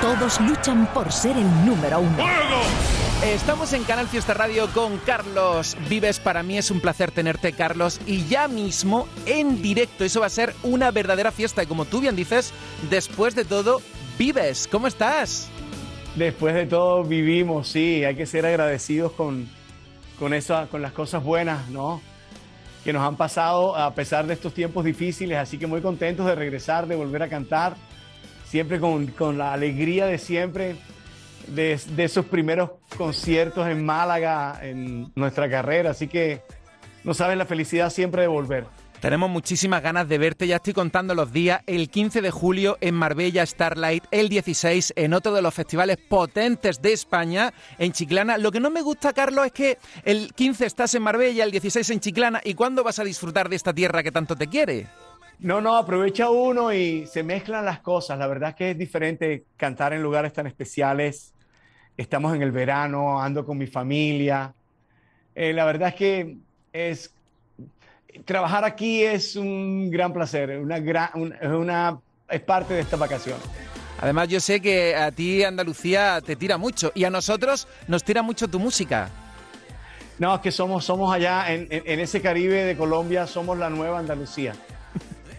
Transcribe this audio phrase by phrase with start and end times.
[0.00, 2.24] Todos luchan por ser el número uno.
[3.22, 6.20] Estamos en Canal Fiesta Radio con Carlos Vives.
[6.20, 8.00] Para mí es un placer tenerte, Carlos.
[8.06, 11.62] Y ya mismo, en directo, eso va a ser una verdadera fiesta.
[11.62, 12.54] Y como tú bien dices,
[12.88, 13.82] después de todo,
[14.18, 14.66] vives.
[14.70, 15.48] ¿Cómo estás?
[16.14, 18.04] Después de todo, vivimos, sí.
[18.04, 19.50] Hay que ser agradecidos con,
[20.18, 22.00] con, eso, con las cosas buenas, ¿no?
[22.88, 25.36] Que nos han pasado a pesar de estos tiempos difíciles.
[25.36, 27.74] Así que muy contentos de regresar, de volver a cantar.
[28.46, 30.74] Siempre con, con la alegría de siempre
[31.48, 35.90] de, esos primeros conciertos en Málaga en nuestra carrera.
[35.90, 36.40] Así que
[37.04, 38.64] no sabes la felicidad siempre de volver.
[39.00, 41.62] Tenemos muchísimas ganas de verte, ya estoy contando los días.
[41.66, 46.82] El 15 de julio en Marbella Starlight, el 16 en otro de los festivales potentes
[46.82, 48.38] de España, en Chiclana.
[48.38, 51.90] Lo que no me gusta, Carlos, es que el 15 estás en Marbella, el 16
[51.90, 52.40] en Chiclana.
[52.44, 54.86] ¿Y cuándo vas a disfrutar de esta tierra que tanto te quiere?
[55.38, 58.18] No, no, aprovecha uno y se mezclan las cosas.
[58.18, 61.32] La verdad es que es diferente cantar en lugares tan especiales
[61.98, 64.54] estamos en el verano, ando con mi familia.
[65.34, 66.36] Eh, la verdad es que
[66.72, 67.12] es,
[68.24, 73.38] trabajar aquí es un gran placer, una, una, es parte de esta vacación.
[74.00, 78.22] Además, yo sé que a ti Andalucía te tira mucho y a nosotros nos tira
[78.22, 79.10] mucho tu música.
[80.18, 83.98] No, es que somos, somos allá en, en ese Caribe de Colombia, somos la nueva
[83.98, 84.54] Andalucía.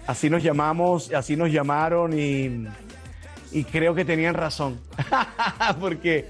[0.08, 2.66] Así nos llamamos, así nos llamaron y,
[3.52, 4.80] y creo que tenían razón.
[5.80, 6.26] Porque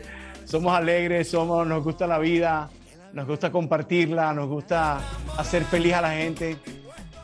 [0.45, 2.69] somos alegres, somos, nos gusta la vida,
[3.13, 4.99] nos gusta compartirla, nos gusta
[5.37, 6.57] hacer feliz a la gente.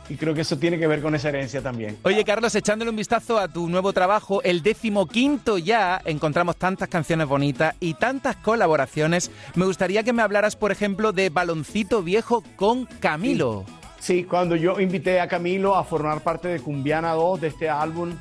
[0.08, 1.98] Y creo que eso tiene que ver con esa herencia también.
[2.04, 6.88] Oye, Carlos, echándole un vistazo a tu nuevo trabajo, el décimo quinto ya, encontramos tantas
[6.88, 9.32] canciones bonitas y tantas colaboraciones.
[9.56, 13.64] Me gustaría que me hablaras, por ejemplo, de Baloncito Viejo con Camilo.
[13.98, 17.68] Sí, sí cuando yo invité a Camilo a formar parte de Cumbiana 2 de este
[17.68, 18.12] álbum,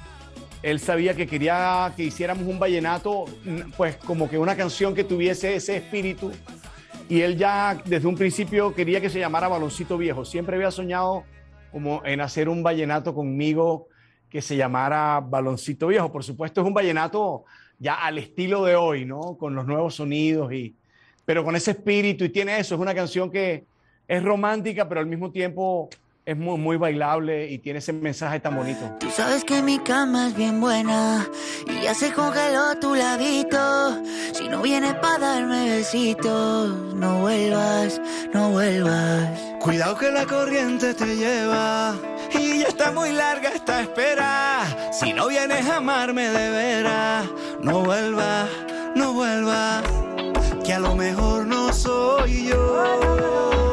[0.65, 3.25] él sabía que quería que hiciéramos un vallenato,
[3.77, 6.31] pues como que una canción que tuviese ese espíritu.
[7.07, 10.25] Y él ya desde un principio quería que se llamara Baloncito Viejo.
[10.25, 11.23] Siempre había soñado
[11.71, 13.87] como en hacer un vallenato conmigo
[14.29, 16.11] que se llamara Baloncito Viejo.
[16.11, 17.45] Por supuesto es un vallenato
[17.77, 19.37] ya al estilo de hoy, ¿no?
[19.37, 20.75] Con los nuevos sonidos y
[21.25, 23.65] pero con ese espíritu y tiene eso, es una canción que
[24.07, 25.89] es romántica, pero al mismo tiempo
[26.25, 28.97] es muy, muy bailable y tiene ese mensaje tan bonito.
[28.99, 31.27] Tú sabes que mi cama es bien buena
[31.67, 34.03] y ya se congeló tu ladito.
[34.33, 38.01] Si no vienes para darme besitos, no vuelvas,
[38.33, 39.39] no vuelvas.
[39.59, 41.95] Cuidado que la corriente te lleva
[42.33, 44.91] y ya está muy larga esta espera.
[44.91, 47.25] Si no vienes a amarme de veras,
[47.61, 48.49] no vuelvas,
[48.95, 49.83] no vuelvas.
[50.65, 53.64] Que a lo mejor no soy yo.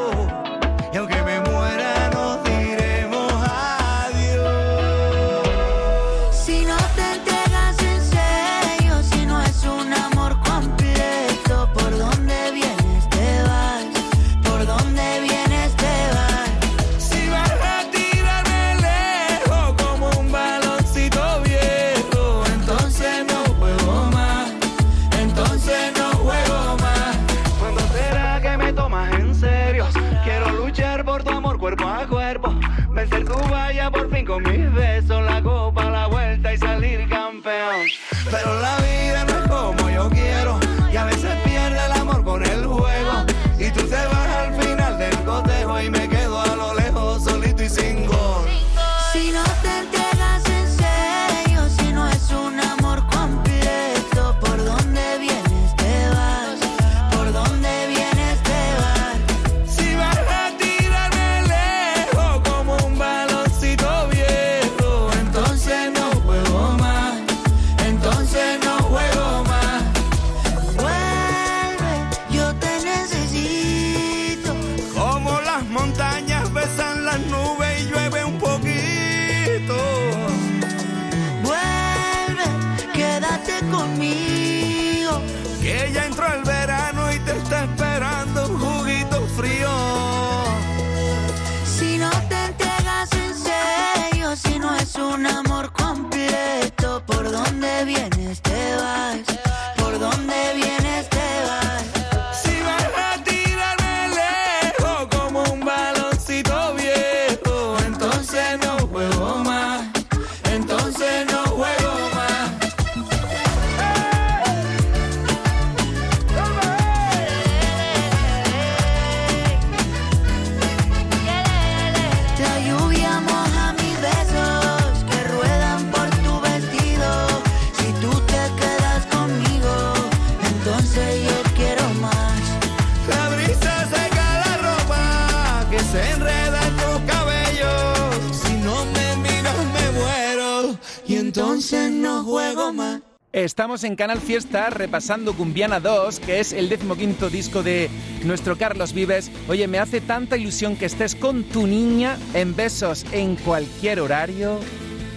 [143.84, 147.90] En Canal Fiesta repasando Cumbiana 2, que es el decimoquinto disco de
[148.24, 149.30] nuestro Carlos Vives.
[149.48, 154.60] Oye, me hace tanta ilusión que estés con tu niña en besos en cualquier horario.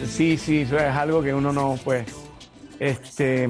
[0.07, 2.07] Sí, sí, es algo que uno no, pues,
[2.79, 3.47] este,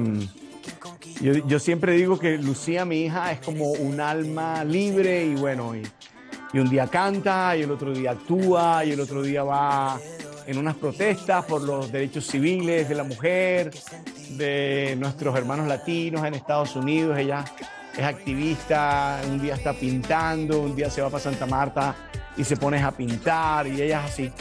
[1.20, 5.72] yo, siempre digo que Lucía, mi hija, es como un alma libre y bueno,
[6.52, 9.98] y un día canta y el otro día actúa y el otro día va
[10.46, 13.72] en unas protestas por los derechos civiles de la mujer,
[14.30, 17.18] de nuestros hermanos latinos en Estados Unidos.
[17.18, 17.44] Ella
[17.96, 21.94] es activista, un día está pintando, un día se va para Santa Marta
[22.36, 24.32] y se pone a pintar y ella es así.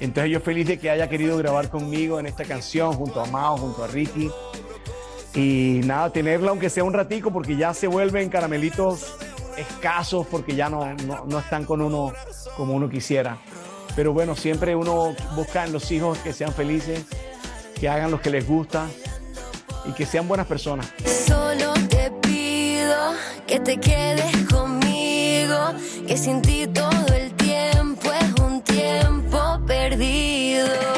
[0.00, 3.56] Entonces yo feliz de que haya querido grabar conmigo en esta canción junto a Mao,
[3.56, 4.30] junto a Ricky.
[5.34, 9.16] Y nada, tenerla aunque sea un ratico porque ya se vuelven caramelitos
[9.56, 12.12] escasos porque ya no, no, no están con uno
[12.56, 13.38] como uno quisiera.
[13.96, 17.04] Pero bueno, siempre uno busca en los hijos que sean felices,
[17.78, 18.86] que hagan lo que les gusta
[19.86, 20.86] y que sean buenas personas.
[21.26, 23.14] Solo te pido
[23.46, 25.74] que te quedes conmigo,
[26.06, 30.93] que sin ti todo el tiempo es un tiempo perdido.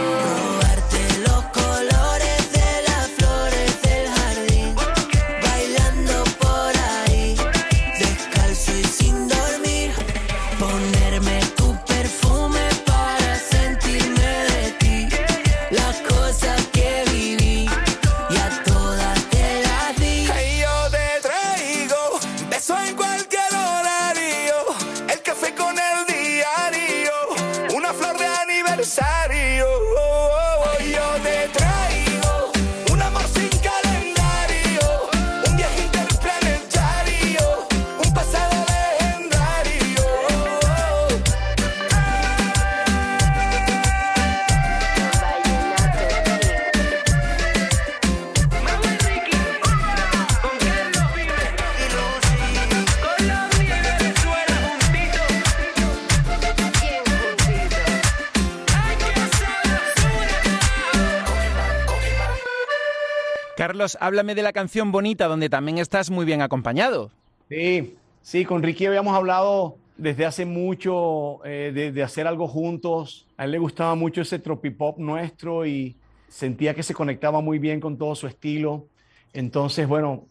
[63.57, 67.11] Carlos, háblame de la canción Bonita, donde también estás muy bien acompañado.
[67.49, 73.27] Sí, sí, con Ricky habíamos hablado desde hace mucho eh, de, hacer algo juntos.
[73.39, 75.97] A él le gustaba mucho ese tropipop nuestro y
[76.29, 78.89] sentía que se conectaba muy bien con todo su estilo.
[79.33, 80.27] Entonces, bueno,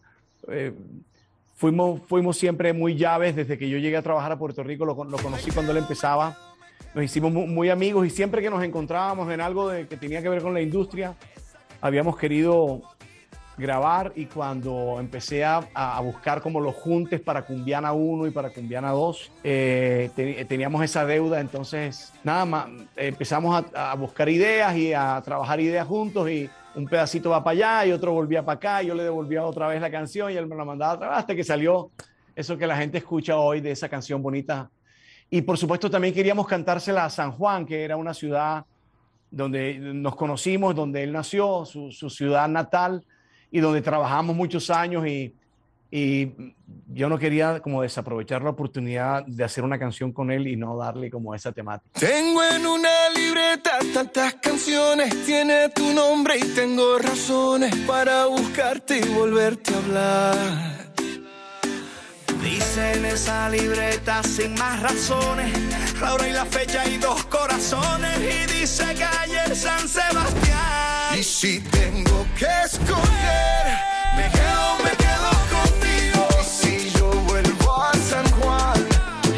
[0.48, 0.72] eh,
[1.56, 4.94] fuimos, fuimos siempre muy llaves desde que yo llegué a trabajar a Puerto Rico, lo,
[4.94, 6.38] con- lo conocí cuando él empezaba.
[6.94, 10.22] Nos hicimos mu- muy, amigos y siempre que nos encontrábamos en algo de, que tenía
[10.22, 11.16] que ver con la industria,
[11.80, 12.82] habíamos querido
[13.58, 18.50] grabar y cuando empecé a, a buscar como los juntes para Cumbiana 1 y para
[18.50, 24.76] Cumbiana 2, eh, te- teníamos esa deuda, entonces nada más, empezamos a, a buscar ideas
[24.76, 28.56] y a trabajar ideas juntos y un pedacito va para allá y otro volvía para
[28.56, 31.08] acá, y yo le devolvía otra vez la canción y él me la mandaba otra
[31.08, 31.90] vez hasta que salió
[32.34, 34.68] eso que la gente escucha hoy de esa canción bonita.
[35.30, 38.66] Y por supuesto también queríamos cantársela a San Juan, que era una ciudad
[39.30, 43.02] donde nos conocimos, donde él nació, su, su ciudad natal
[43.50, 45.34] y donde trabajamos muchos años y,
[45.90, 46.32] y
[46.92, 50.76] yo no quería como desaprovechar la oportunidad de hacer una canción con él y no
[50.76, 51.98] darle como esa temática.
[51.98, 59.14] Tengo en una libreta tantas canciones, tiene tu nombre y tengo razones para buscarte y
[59.14, 60.76] volverte a hablar.
[62.42, 65.52] Dice en esa libreta sin más razones,
[66.00, 71.18] la hora y la fecha y dos corazones y dice calle San Sebastián.
[71.18, 73.66] Y si tengo que escoger,
[74.14, 76.28] me quedo, me quedo contigo.
[76.44, 78.86] Si yo vuelvo a San Juan,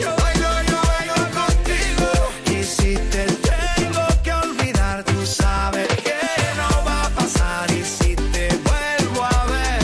[0.01, 2.11] yo bailo, yo bailo contigo.
[2.47, 6.19] Y si te tengo que olvidar, tú sabes que
[6.57, 7.71] no va a pasar.
[7.71, 9.83] Y si te vuelvo a ver,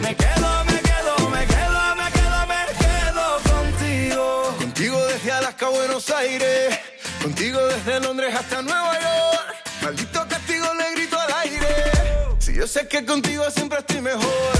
[0.00, 4.56] me quedo, me quedo, me quedo, me quedo, me quedo contigo.
[4.58, 6.78] Contigo desde Alaska a Buenos Aires,
[7.22, 9.35] contigo desde Londres hasta Nueva York.
[12.66, 14.52] Yo sé que contigo siempre estoy mejor.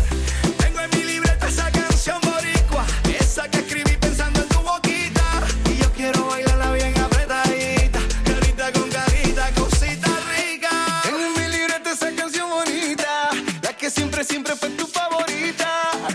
[0.59, 2.87] Tengo en mi libreta esa canción boricua,
[3.19, 5.25] esa que escribí pensando en tu boquita.
[5.69, 10.71] Y yo quiero bailarla bien apretadita, carita con carita, cosita rica.
[11.03, 13.31] Tengo en mi libreta esa canción bonita,
[13.63, 15.69] la que siempre, siempre fue tu favorita,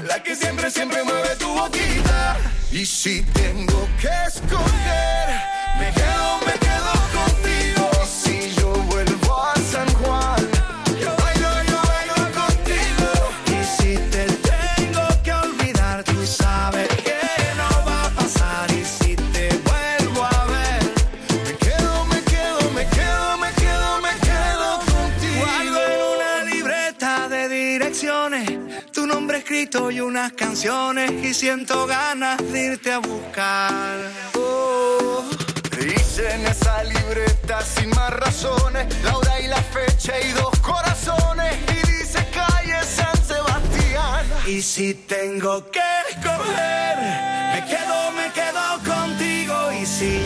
[0.07, 2.37] la que siempre, siempre mueve tu boquita.
[2.71, 5.30] Y si tengo que escoger,
[29.91, 33.97] y unas canciones y siento ganas de irte a buscar.
[34.35, 35.23] Oh.
[35.79, 41.55] Hice en esa libreta sin más razones la hora y la fecha y dos corazones
[41.67, 44.25] y dice calle San Sebastián.
[44.47, 46.97] Y si tengo que escoger,
[47.53, 49.71] me quedo, me quedo contigo.
[49.73, 50.23] Y si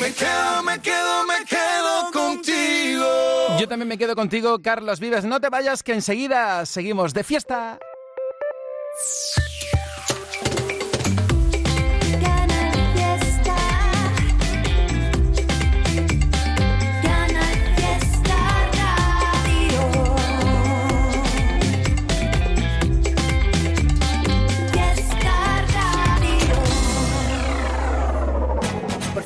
[0.00, 3.06] Me quedo, me quedo, me quedo contigo.
[3.58, 5.24] Yo también me quedo contigo, Carlos Vives.
[5.24, 7.78] No te vayas, que enseguida seguimos de fiesta.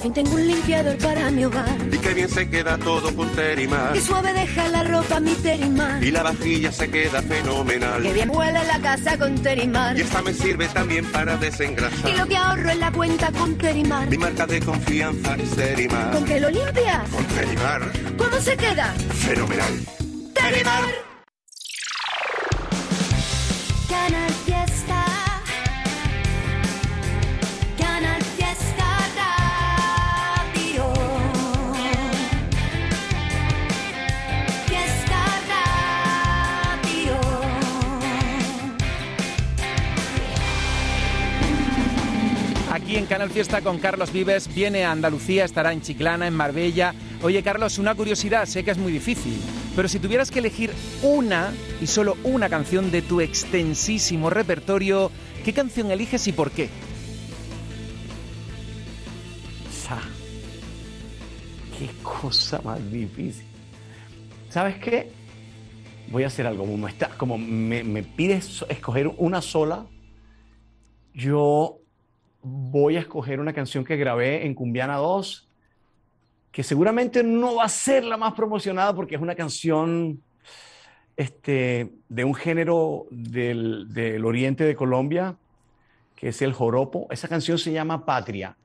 [0.07, 1.77] Fin tengo un limpiador para mi hogar.
[1.93, 3.93] Y qué bien se queda todo con Terimar.
[3.93, 6.03] Que suave deja la ropa mi terimar.
[6.03, 8.03] Y la vajilla se queda fenomenal.
[8.03, 9.97] Que bien huele la casa con terimar.
[9.97, 12.29] Y esta me sirve también para Y lo desengrasar.
[12.29, 14.09] que ahorro en la cuenta con terimar.
[14.09, 16.11] Mi marca de confianza es Terimar.
[16.13, 17.09] ¿Con qué lo limpias?
[17.11, 18.95] Con Terimar, ¿Cómo se queda?
[19.15, 19.73] fenomenal.
[20.35, 20.83] Terimar.
[23.89, 25.06] Canal Fiesta.
[43.07, 44.53] Canal Fiesta con Carlos Vives.
[44.53, 46.95] Viene a Andalucía, estará en Chiclana, en Marbella.
[47.23, 49.41] Oye, Carlos, una curiosidad, sé que es muy difícil,
[49.75, 50.73] pero si tuvieras que elegir
[51.03, 55.11] una y solo una canción de tu extensísimo repertorio,
[55.45, 56.69] ¿qué canción eliges y por qué?
[59.71, 60.01] Sa.
[61.79, 63.47] Qué cosa más difícil.
[64.51, 65.13] ¿Sabes qué?
[66.09, 66.65] Voy a hacer algo.
[66.65, 69.87] Como está, como me, me pides escoger una sola,
[71.15, 71.81] yo
[72.49, 75.49] voy a escoger una canción que grabé en Cumbiana 2,
[76.53, 80.23] que seguramente no va a ser la más promocionada porque es una canción
[81.17, 85.37] este, de un género del, del oriente de Colombia,
[86.15, 87.09] que es el joropo.
[87.11, 88.57] Esa canción se llama Patria.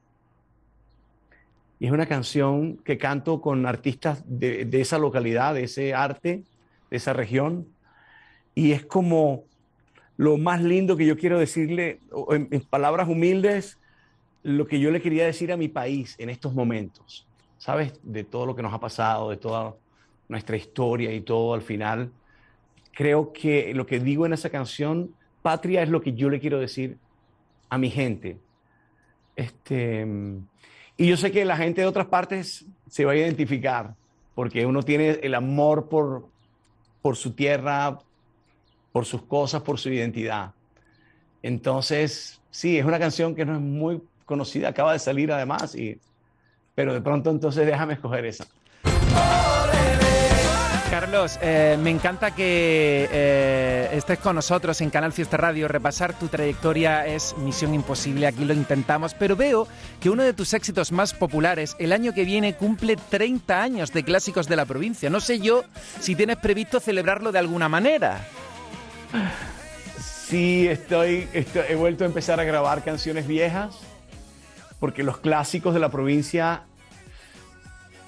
[1.79, 6.43] Y es una canción que canto con artistas de, de esa localidad, de ese arte,
[6.91, 7.67] de esa región.
[8.53, 9.45] Y es como
[10.21, 11.99] lo más lindo que yo quiero decirle,
[12.29, 13.79] en, en palabras humildes,
[14.43, 17.25] lo que yo le quería decir a mi país en estos momentos.
[17.57, 17.93] ¿Sabes?
[18.03, 19.73] De todo lo que nos ha pasado, de toda
[20.29, 22.11] nuestra historia y todo al final.
[22.91, 26.59] Creo que lo que digo en esa canción, patria, es lo que yo le quiero
[26.59, 26.99] decir
[27.69, 28.37] a mi gente.
[29.35, 30.05] Este,
[30.97, 33.95] y yo sé que la gente de otras partes se va a identificar,
[34.35, 36.27] porque uno tiene el amor por,
[37.01, 37.97] por su tierra,
[38.91, 40.51] por sus cosas, por su identidad.
[41.43, 45.99] Entonces, sí, es una canción que no es muy conocida, acaba de salir además, y,
[46.75, 48.45] pero de pronto entonces déjame escoger esa.
[50.91, 55.69] Carlos, eh, me encanta que eh, estés con nosotros en Canal Fiesta Radio.
[55.69, 59.69] Repasar tu trayectoria es misión imposible, aquí lo intentamos, pero veo
[60.01, 64.03] que uno de tus éxitos más populares el año que viene cumple 30 años de
[64.03, 65.09] clásicos de la provincia.
[65.09, 65.63] No sé yo
[66.01, 68.27] si tienes previsto celebrarlo de alguna manera.
[69.99, 73.77] Sí, estoy, he vuelto a empezar a grabar canciones viejas,
[74.79, 76.63] porque los clásicos de la provincia...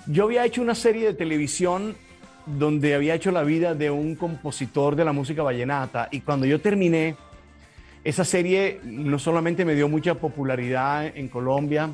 [0.05, 1.95] Yo había hecho una serie de televisión
[2.45, 6.59] donde había hecho la vida de un compositor de la música vallenata y cuando yo
[6.59, 7.15] terminé,
[8.03, 11.89] esa serie no solamente me dio mucha popularidad en Colombia,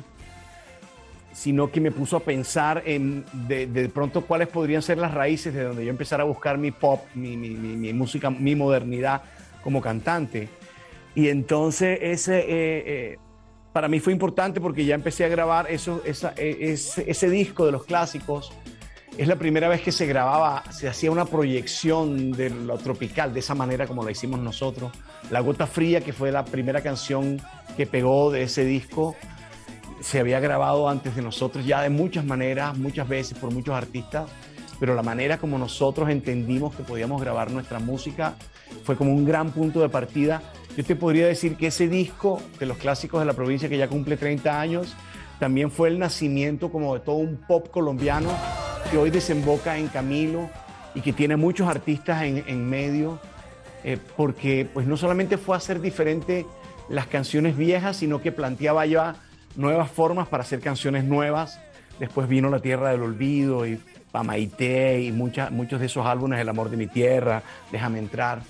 [1.32, 5.54] sino que me puso a pensar en de, de pronto cuáles podrían ser las raíces
[5.54, 9.22] de donde yo empezara a buscar mi pop, mi, mi- mi- música, mi modernidad
[9.62, 10.48] como cantante.
[11.14, 12.44] Y entonces ese, eh,
[12.86, 13.18] eh,
[13.72, 17.64] para mí fue importante porque ya empecé a grabar eso, esa- eh, ese, ese disco
[17.66, 18.52] de los clásicos
[19.18, 23.40] Es la primera vez que se grababa, se hacía una proyección de lo tropical, de
[23.40, 24.92] esa manera como la hicimos nosotros.
[25.30, 27.40] La Gota Fría, que fue la primera canción
[27.76, 29.16] que pegó de ese disco,
[30.00, 34.30] se había grabado antes de nosotros ya de muchas maneras, muchas veces por muchos artistas,
[34.78, 38.34] pero la manera como nosotros entendimos que podíamos grabar nuestra música
[38.84, 40.42] fue como un gran punto de partida.
[40.76, 43.88] Yo te podría decir que ese disco de los clásicos de la provincia que ya
[43.88, 44.94] cumple 30 años,
[45.38, 48.28] también fue el nacimiento como de todo un pop colombiano
[48.90, 50.48] que hoy desemboca en Camilo
[50.94, 53.18] y que tiene muchos artistas en, en medio,
[53.84, 56.46] eh, porque pues no solamente fue hacer diferente
[56.88, 59.16] las canciones viejas, sino que planteaba ya
[59.56, 61.60] nuevas formas para hacer canciones nuevas.
[61.98, 63.80] Después vino La Tierra del Olvido y
[64.10, 68.40] Pamaité y mucha- muchos de esos álbumes, El Amor de mi Tierra, Déjame Entrar.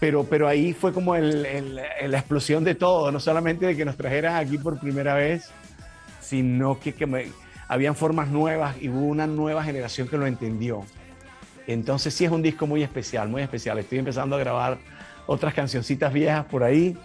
[0.00, 4.36] Pero, pero ahí fue como la explosión de todo, no solamente de que nos trajeran
[4.36, 5.50] aquí por primera vez,
[6.20, 7.26] sino que, que me-
[7.66, 10.84] habían formas nuevas y hubo una nueva generación que lo entendió.
[11.66, 13.78] Entonces sí es un disco muy especial, muy especial.
[13.78, 14.78] Estoy empezando a grabar
[15.26, 16.96] otras cancioncitas viejas por ahí.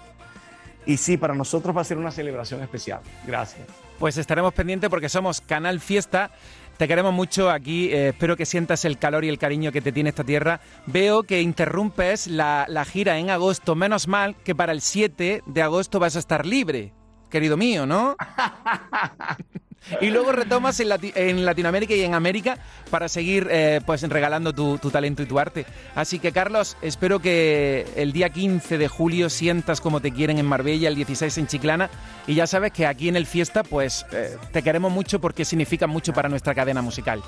[0.85, 2.99] Y sí, para nosotros va a ser una celebración especial.
[3.25, 3.67] Gracias.
[3.99, 6.31] Pues estaremos pendientes porque somos Canal Fiesta.
[6.77, 7.89] Te queremos mucho aquí.
[7.91, 10.59] eh, espero que sientas el calor y el cariño que te tiene esta tierra.
[10.87, 13.75] Veo que interrumpes la, la gira en agosto.
[13.75, 16.91] Menos mal que para el 7 de agosto vas a estar libre,
[17.29, 18.15] querido mío, ¿no?
[20.01, 22.57] y luego retomas en, Lati- en Latinoamérica y en América
[22.89, 25.65] para seguir eh, pues regalando tu, tu talento y tu arte.
[25.95, 30.45] Así que Carlos, espero que el día 15 de julio sientas como te quieren en
[30.45, 31.89] Marbella, el 16 en Chiclana
[32.27, 35.87] y ya sabes que aquí en el Fiesta pues eh, te queremos mucho porque significa
[35.87, 37.21] mucho para nuestra cadena musical.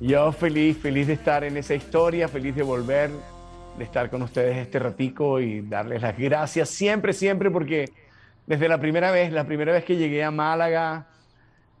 [0.00, 3.10] Yo feliz, feliz de estar en esa historia, feliz de volver,
[3.78, 7.86] de estar con ustedes este ratico y darles las gracias siempre, siempre, porque
[8.46, 11.06] desde la primera vez, la primera vez que llegué a Málaga,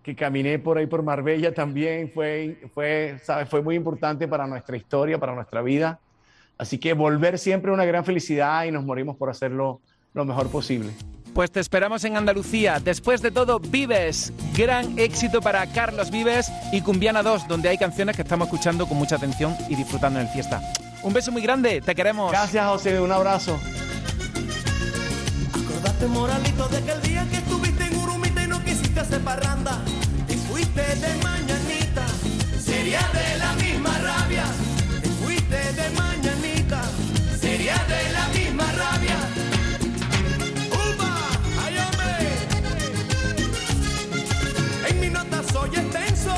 [0.04, 3.48] que caminé por ahí por Marbella también, fue, fue, ¿sabes?
[3.48, 5.98] fue muy importante para nuestra historia, para nuestra vida.
[6.58, 9.80] Así que volver siempre es una gran felicidad y nos morimos por hacerlo
[10.12, 10.92] lo mejor posible.
[11.32, 12.78] Pues te esperamos en Andalucía.
[12.78, 14.32] Después de todo, Vives.
[14.56, 18.98] Gran éxito para Carlos Vives y Cumbiana 2, donde hay canciones que estamos escuchando con
[18.98, 20.60] mucha atención y disfrutando en el fiesta.
[21.02, 22.30] Un beso muy grande, te queremos.
[22.30, 23.58] Gracias, José, un abrazo.
[25.50, 27.53] Acordate, moralito, de aquel día que Urumita
[28.94, 29.78] y quisiste hacer parranda.
[30.26, 32.06] Te fuiste de mañanita,
[32.58, 34.44] sería de la misma rabia.
[35.02, 36.82] Te fuiste de mañanita,
[37.40, 39.16] sería de la misma rabia.
[40.70, 41.10] ¡Upa!
[41.64, 41.74] ¡Ay!
[44.88, 46.34] En mi nota soy extenso,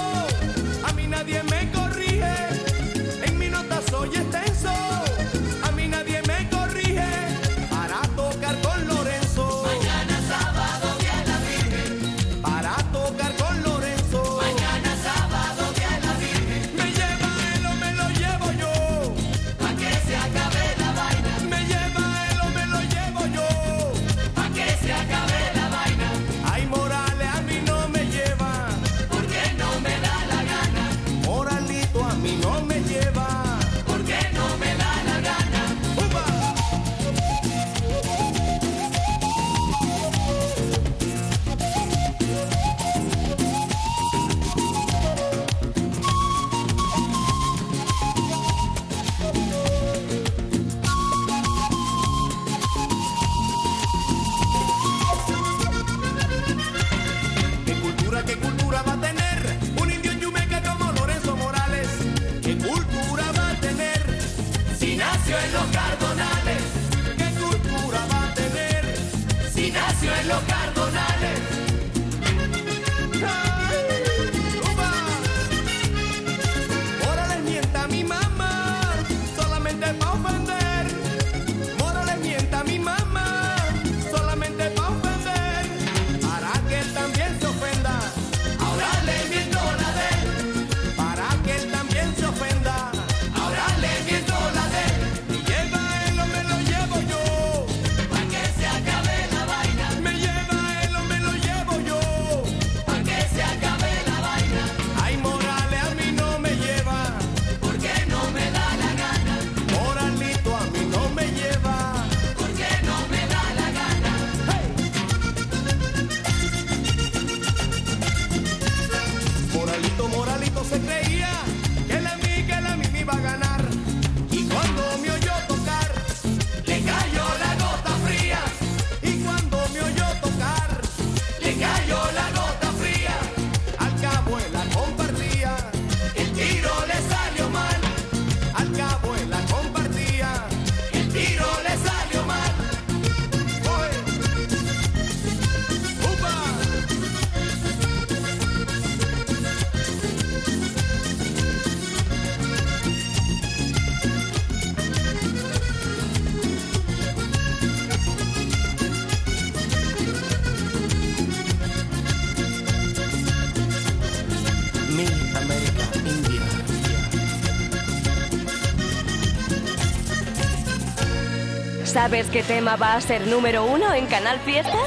[172.06, 174.78] ¿Sabes qué tema va a ser número uno en Canal Fiesta?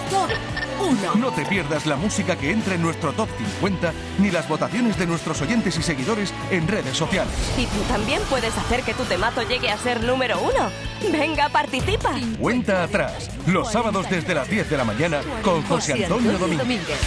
[1.20, 5.06] No te pierdas la música que entra en nuestro top 50 ni las votaciones de
[5.06, 7.34] nuestros oyentes y seguidores en redes sociales.
[7.58, 10.72] Y tú también puedes hacer que tu temazo llegue a ser número uno.
[11.12, 12.12] Venga, participa.
[12.40, 17.02] Cuenta atrás, los sábados desde las 10 de la mañana con José Antonio Domínguez.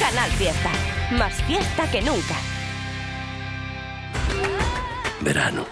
[0.00, 0.70] Canal Fiesta.
[1.18, 2.34] Más fiesta que nunca.
[5.20, 5.66] Verano.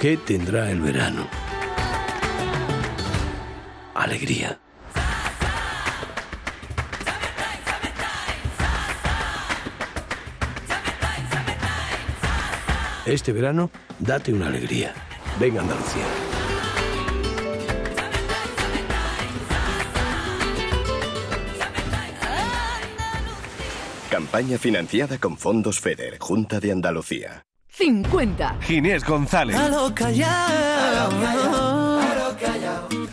[0.00, 1.43] ¿Qué tendrá el verano?
[4.04, 4.60] Alegría.
[13.06, 14.92] Este verano, date una alegría.
[15.40, 16.04] Venga Andalucía.
[24.10, 27.46] Campaña financiada con fondos FEDER, Junta de Andalucía.
[27.70, 28.58] 50.
[28.60, 29.56] Ginés González.
[29.94, 31.83] callao.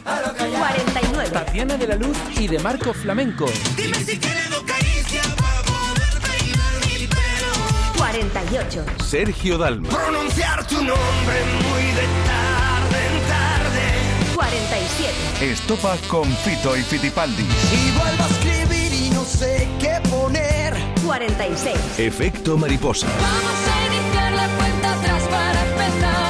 [0.03, 1.29] 49.
[1.31, 3.45] Tatiana de la Luz y de Marco Flamenco.
[3.75, 7.97] Dime si caricias para poder peinar mi pelo.
[7.97, 8.85] 48.
[9.03, 9.89] Sergio Dalma.
[9.89, 14.35] Pronunciar tu nombre muy de tarde en tarde.
[14.35, 15.51] 47.
[15.51, 17.43] Estopa con Fito y Fitipaldi.
[17.43, 20.75] Y vuelvo a escribir y no sé qué poner.
[21.05, 21.77] 46.
[21.97, 23.07] Efecto mariposa.
[23.07, 26.20] Vamos a iniciar la cuenta atrás para empezar.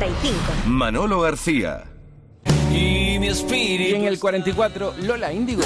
[0.00, 0.40] 45.
[0.64, 1.84] Manolo García.
[2.72, 3.96] Y mi Y espíritu.
[3.96, 5.60] en el 44, Lola Índigo.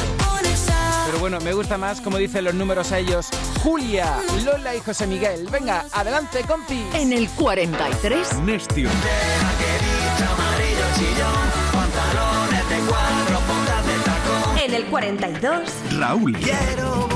[1.07, 3.29] Pero bueno, me gusta más, como dicen los números a ellos,
[3.62, 5.47] Julia, Lola y José Miguel.
[5.53, 6.83] Venga, adelante, compi.
[6.94, 8.38] En el 43.
[8.40, 8.90] Nestio.
[14.64, 15.62] En el 42.
[15.99, 16.33] Raúl.
[16.38, 17.09] Quiero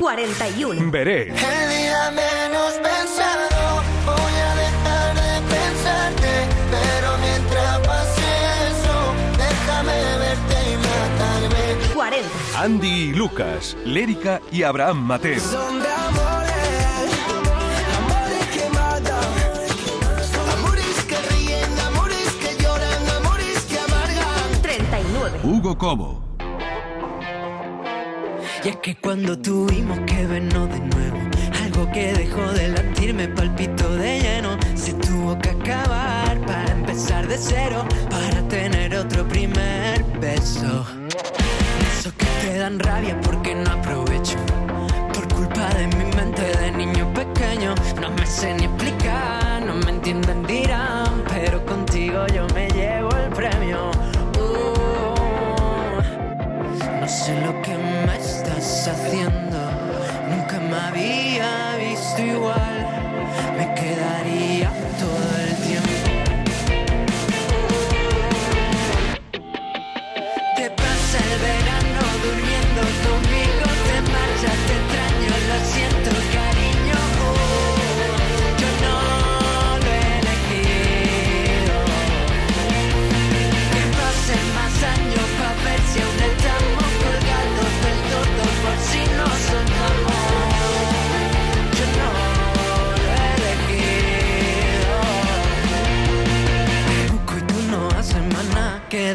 [0.00, 0.90] 41.
[0.90, 1.28] Veré.
[1.28, 6.32] El día menos pensado, voy a dejar de pensarte.
[6.70, 8.28] Pero mientras pase
[8.70, 8.96] eso,
[9.36, 11.94] déjame verte y matarme.
[11.94, 12.28] 40.
[12.56, 13.76] Andy y Lucas.
[13.84, 15.38] Lérica y Abraham Mateo.
[15.38, 17.10] Son de amores,
[17.98, 19.28] amores que matan.
[20.56, 24.62] Amores que ríen, amores que lloran, amores que amargan.
[24.62, 25.40] 39.
[25.44, 26.29] Hugo Cobo.
[28.62, 31.18] Y es que cuando tuvimos que vernos de nuevo,
[31.64, 34.58] algo que dejó de latir me palpitó de lleno.
[34.74, 40.84] Se tuvo que acabar para empezar de cero, para tener otro primer beso.
[41.98, 44.36] Esos que te dan rabia porque no aprovecho.
[45.14, 49.90] Por culpa de mi mente de niño pequeño, no me sé ni explicar, no me
[49.90, 53.90] entienden dirán, pero contigo yo me llevo el premio.
[54.38, 54.60] Uh.
[57.00, 57.89] No sé lo que me
[58.80, 59.58] estás haciendo.
[60.30, 61.69] Nunca me había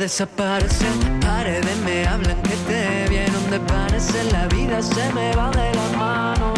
[0.06, 0.94] desaparecer.
[1.20, 4.32] Paredes me hablan que te vieron de parecer.
[4.32, 6.55] La vida se me va de la mano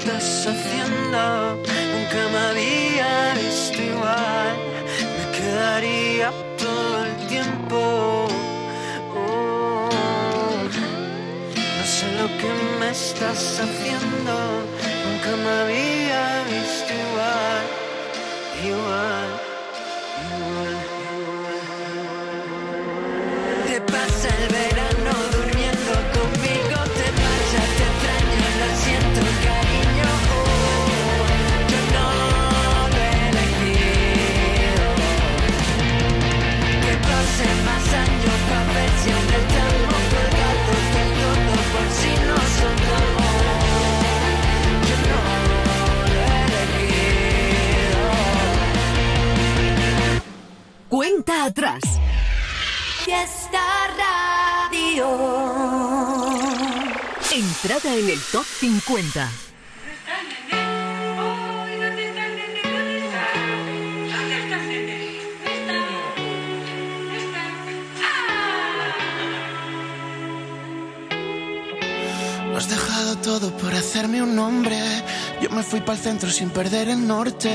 [0.00, 1.56] estás haciendo.
[1.92, 4.56] Nunca me había visto igual.
[5.16, 8.28] Me quedaría todo el tiempo.
[9.14, 9.88] Oh.
[11.76, 14.34] No sé lo que me estás haciendo.
[15.04, 16.09] Nunca me había
[51.44, 51.80] atrás.
[53.04, 53.60] Fiesta
[53.96, 55.06] Radio.
[57.32, 59.30] Entrada en el top 50.
[72.50, 74.76] Lo has dejado todo por hacerme un nombre.
[75.40, 77.50] Yo me fui para el centro sin perder el norte.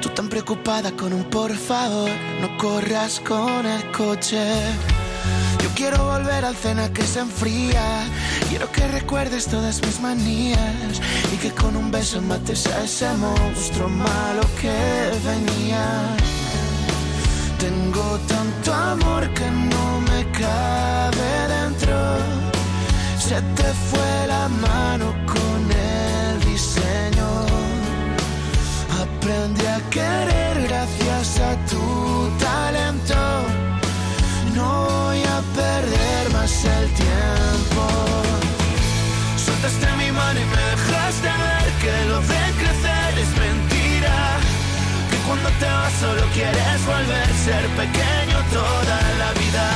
[0.00, 4.38] Tú tan preocupada con un por favor, no corras con el coche.
[5.62, 8.04] Yo quiero volver al cena que se enfría.
[8.48, 11.00] Quiero que recuerdes todas mis manías
[11.34, 14.76] y que con un beso mates a ese monstruo malo que
[15.28, 16.16] venía.
[17.58, 21.96] Tengo tanto amor que no me cabe dentro.
[23.18, 25.77] Se te fue la mano con el
[26.58, 27.30] diseño.
[29.04, 31.84] Aprendí a querer gracias a tu
[32.46, 33.20] talento.
[34.56, 37.82] No voy a perder más el tiempo.
[39.46, 44.16] Soltaste mi mano y me dejaste ver que lo de crecer es mentira.
[45.10, 49.66] Que cuando te vas solo quieres volver a ser pequeño toda la vida.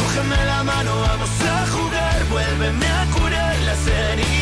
[0.00, 4.39] Cógeme la mano, vamos a jugar, vuélveme a curar las heridas.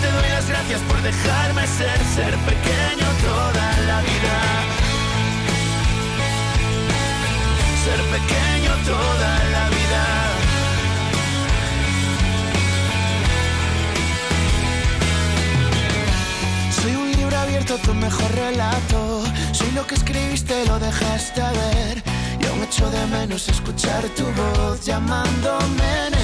[0.00, 4.36] Te doy las gracias por dejarme ser, ser pequeño toda la vida.
[7.84, 10.02] Ser pequeño toda la vida.
[16.80, 19.24] Soy un libro abierto, tu mejor relato.
[19.52, 22.02] Soy lo que escribiste, lo dejaste ver.
[22.40, 26.19] Y aún echo de menos escuchar tu voz llamándome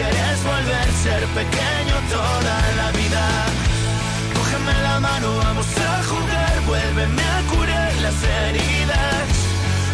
[0.00, 3.24] quieres volver a ser pequeño toda la vida.
[4.34, 9.26] Cógeme la mano, vamos a jugar, vuélveme a curar las heridas.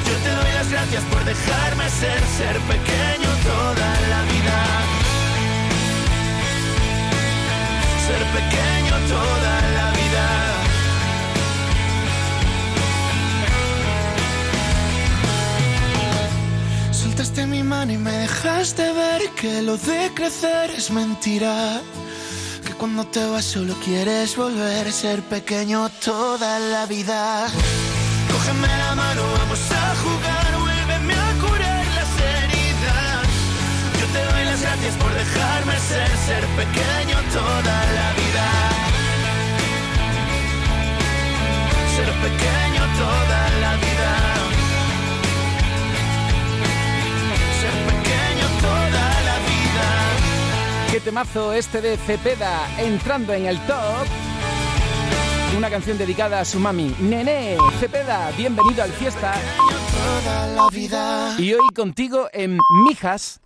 [0.06, 4.58] Yo te doy las gracias por dejarme ser, ser pequeño toda la vida.
[8.06, 9.95] Ser pequeño toda la vida.
[17.16, 21.80] Soltaste mi mano y me dejaste ver que lo de crecer es mentira.
[22.62, 27.46] Que cuando te vas solo quieres volver a ser pequeño toda la vida.
[28.30, 33.26] Cógeme la mano, vamos a jugar, vuélveme a curar las heridas.
[33.98, 38.46] Yo te doy las gracias por dejarme ser, ser pequeño toda la vida.
[41.96, 43.35] Ser pequeño toda la vida.
[50.96, 54.06] Qué temazo este de Cepeda entrando en el top.
[55.54, 56.96] Una canción dedicada a su mami.
[56.98, 59.34] Nene, Cepeda, bienvenido al fiesta.
[61.36, 62.56] Y hoy contigo en
[62.88, 63.42] Mijas.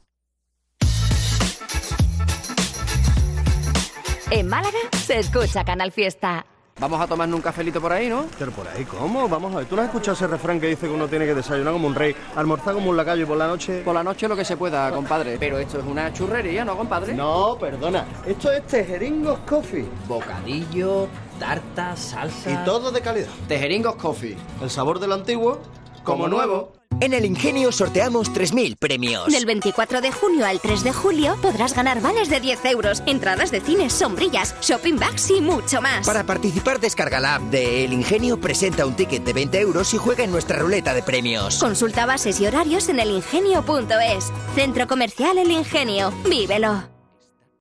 [4.31, 6.47] En Málaga se escucha Canal Fiesta.
[6.79, 8.25] Vamos a tomarnos un cafelito por ahí, ¿no?
[8.39, 9.29] Pero por ahí, ¿cómo?
[9.29, 11.35] Vamos a ver, ¿tú no has escuchado ese refrán que dice que uno tiene que
[11.35, 13.83] desayunar como un rey, almorzar como un lacayo y por la noche...?
[13.83, 15.37] Por la noche lo que se pueda, compadre.
[15.39, 17.13] Pero esto es una churrería, ¿no, compadre?
[17.15, 18.07] No, perdona.
[18.27, 19.87] Esto es Tejeringos Coffee.
[20.09, 22.51] Bocadillo, tarta, salsa...
[22.51, 23.29] Y todo de calidad.
[23.47, 24.37] Tejeringos Coffee.
[24.63, 25.61] El sabor del antiguo,
[26.03, 26.80] como nuevo.
[27.01, 29.33] En el Ingenio sorteamos 3.000 premios.
[29.33, 33.51] Del 24 de junio al 3 de julio podrás ganar vales de 10 euros, entradas
[33.51, 36.07] de cines, sombrillas, shopping bags y mucho más.
[36.07, 39.97] Para participar, descarga la app de El Ingenio, presenta un ticket de 20 euros y
[39.97, 41.59] juega en nuestra ruleta de premios.
[41.59, 44.31] Consulta bases y horarios en elingenio.es.
[44.55, 46.13] Centro Comercial El Ingenio.
[46.29, 47.00] Vívelo.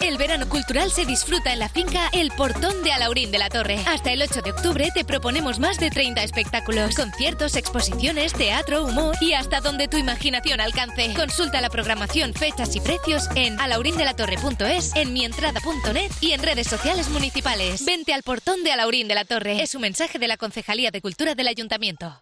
[0.02, 3.78] El verano cultural se disfruta en la finca El Portón de Alaurín de la Torre.
[3.86, 9.18] Hasta el 8 de octubre te proponemos más de 30 espectáculos, conciertos, exposiciones, teatro, humor
[9.20, 11.14] y hasta donde tu imaginación alcance.
[11.14, 17.84] Consulta la programación, fechas y precios en alaurindelatorre.es, en mientrada.net y en redes sociales municipales.
[17.84, 19.62] Vente al Portón de Alaurín de la Torre.
[19.62, 22.20] Es un mensaje de la Concejalía de Cultura del Ayuntamiento.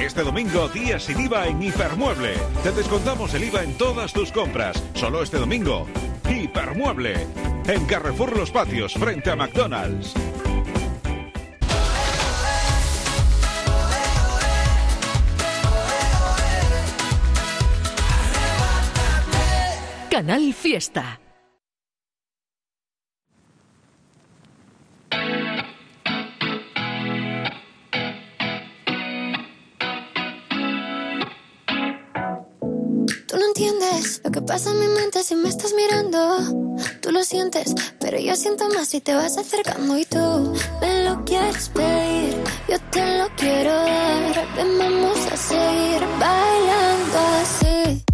[0.00, 2.34] Este domingo, día sin IVA en Hipermueble.
[2.62, 4.80] Te descontamos el IVA en todas tus compras.
[4.94, 5.88] Solo este domingo.
[6.28, 7.26] Hipermueble.
[7.66, 10.14] En Carrefour Los Patios, frente a McDonald's.
[20.08, 21.20] Canal Fiesta.
[33.28, 36.78] Tú no entiendes lo que pasa en mi mente si me estás mirando.
[37.02, 41.22] Tú lo sientes, pero yo siento más si te vas acercando y tú me lo
[41.26, 42.42] quieres pedir.
[42.70, 44.48] Yo te lo quiero dar.
[44.78, 48.07] Vamos a seguir bailando así.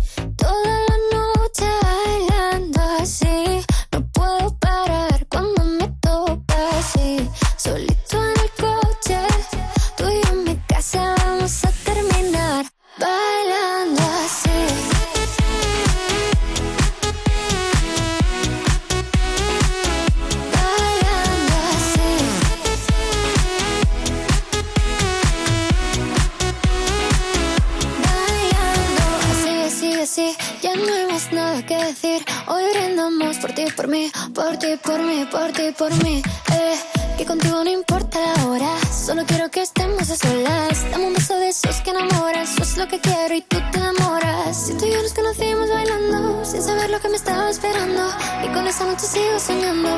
[35.79, 36.23] Por mí.
[36.53, 36.77] Eh,
[37.17, 38.71] que contigo no importa la hora.
[38.93, 40.91] Solo quiero que estemos a solas.
[40.91, 42.43] Dame un beso de esos que enamoran.
[42.43, 44.67] Eso es lo que quiero y tú te enamoras.
[44.67, 48.03] Si tú y yo nos conocimos bailando, sin saber lo que me estaba esperando.
[48.45, 49.91] Y con esa noche sigo soñando,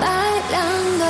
[0.00, 1.06] bailando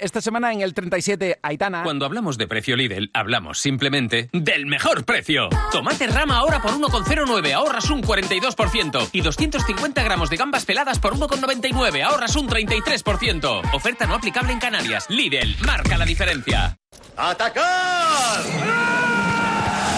[0.00, 1.82] esta semana en el 37, Aitana.
[1.82, 5.48] Cuando hablamos de precio Lidl, hablamos simplemente del mejor precio.
[5.72, 9.08] Tomate rama ahora por 1,09, ahorras un 42%.
[9.12, 13.74] Y 250 gramos de gambas peladas por 1,99, ahorras un 33%.
[13.74, 15.06] Oferta no aplicable en Canarias.
[15.08, 16.76] Lidl, marca la diferencia.
[17.16, 18.42] ¡Atacar!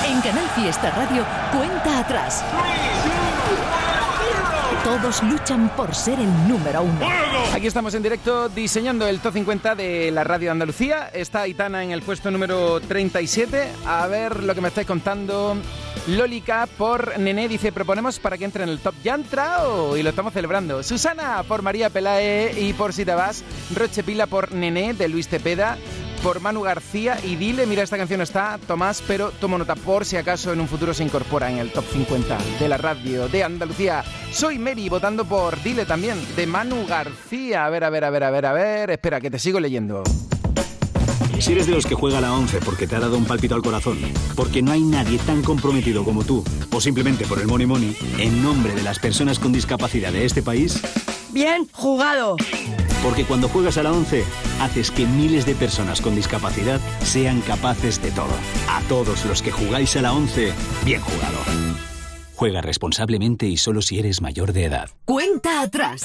[0.07, 2.45] En Canal Fiesta Radio, cuenta atrás.
[4.85, 7.07] Todos luchan por ser el número uno.
[7.55, 11.09] Aquí estamos en directo diseñando el top 50 de la radio Andalucía.
[11.15, 13.69] Está Aitana en el puesto número 37.
[13.87, 15.57] A ver lo que me estáis contando.
[16.09, 18.95] Lólica por Nené dice, proponemos para que entre en el top.
[19.05, 19.97] ¿Ya entrado?
[19.97, 20.83] Y lo estamos celebrando.
[20.83, 23.45] Susana por María Pelae y por Si te vas.
[23.75, 25.79] Roche Pila por Nené de Luis Tepeda.
[26.23, 30.17] Por Manu García y dile, mira, esta canción está, Tomás, pero tomo nota por si
[30.17, 34.05] acaso en un futuro se incorpora en el top 50 de la radio de Andalucía.
[34.31, 37.67] Soy Mary votando por Dile también, de Manu García.
[37.67, 38.91] A ver, a ver, a ver, a ver, a ver.
[38.91, 40.05] Espera, que te sigo leyendo.
[41.41, 43.57] Si eres de los que juega a la 11 porque te ha dado un palpito
[43.57, 43.99] al corazón,
[44.37, 48.45] porque no hay nadie tan comprometido como tú, o simplemente por el money money, en
[48.45, 50.81] nombre de las personas con discapacidad de este país,
[51.33, 52.37] Bien jugado.
[53.03, 54.25] Porque cuando juegas a la 11,
[54.61, 58.35] haces que miles de personas con discapacidad sean capaces de todo.
[58.69, 60.53] A todos los que jugáis a la 11,
[60.85, 61.92] bien jugado.
[62.43, 64.91] Juega responsablemente y solo si eres mayor de edad.
[65.05, 66.03] Cuenta atrás.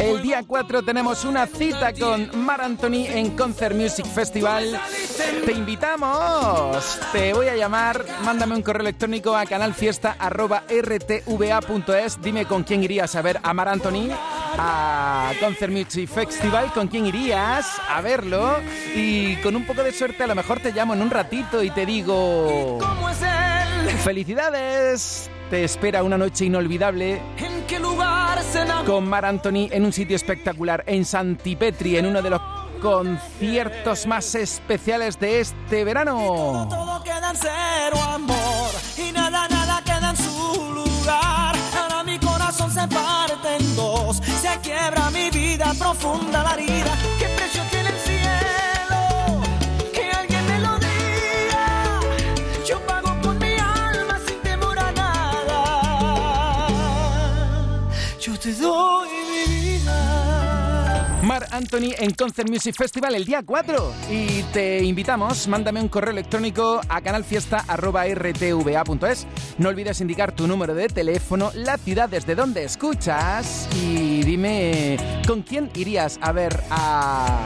[0.00, 4.80] El día 4 tenemos una cita con Mar Anthony en Concert Music Festival.
[5.44, 6.98] Te invitamos.
[7.12, 8.04] Te voy a llamar.
[8.24, 12.20] Mándame un correo electrónico a canalfiesta.rtva.es.
[12.20, 14.08] Dime con quién irías a ver a Mar Anthony
[14.58, 16.72] a Concert Music Festival.
[16.72, 18.56] ¿Con quién irías a verlo?
[18.92, 21.70] Y con un poco de suerte a lo mejor te llamo en un ratito y
[21.70, 22.80] te digo...
[24.02, 25.30] ¡Felicidades!
[25.50, 28.26] Te espera una noche inolvidable ¿En qué lugar
[28.86, 32.40] con Mar Anthony en un sitio espectacular, en Santipetri, en uno de los
[32.80, 36.66] conciertos más especiales de este verano.
[36.70, 41.56] Todo queda en cero amor y nada, nada queda en su lugar.
[41.78, 46.96] Ahora mi corazón se parte en dos, se quiebra mi vida profunda la herida.
[47.18, 47.35] ¿Qué
[61.56, 66.80] Anthony en Concert Music Festival el día 4 y te invitamos, mándame un correo electrónico
[66.88, 69.26] a canalfiesta.rtva.es
[69.58, 73.68] no olvides indicar tu número de teléfono, la ciudad desde donde escuchas.
[73.74, 77.40] Y dime con quién irías a ver a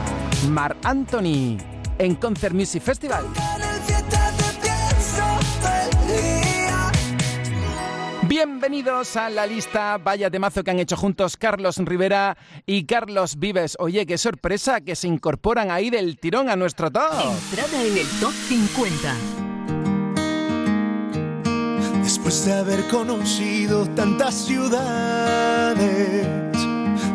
[0.48, 1.56] Mar Anthony
[1.98, 3.26] en Concert Music Festival.
[8.42, 13.76] Bienvenidos a la lista Vaya temazo que han hecho juntos Carlos Rivera y Carlos Vives.
[13.78, 17.02] Oye, qué sorpresa que se incorporan ahí del tirón a nuestro top.
[17.50, 19.14] Entrada en el top 50.
[22.02, 26.26] Después de haber conocido tantas ciudades,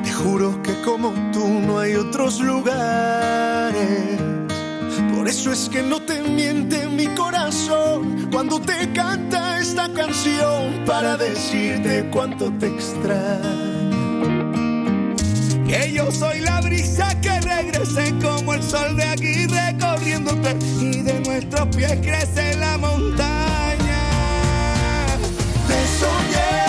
[0.03, 4.19] te juro que como tú no hay otros lugares.
[5.25, 11.17] Por eso es que no te miente mi corazón cuando te canta esta canción para
[11.17, 14.21] decirte cuánto te extraño.
[15.65, 21.19] Que yo soy la brisa que regrese como el sol de aquí recorriéndote y de
[21.21, 24.03] nuestros pies crece la montaña.
[25.67, 26.64] Te soñé,